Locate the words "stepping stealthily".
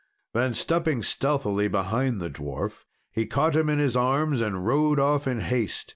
0.55-1.67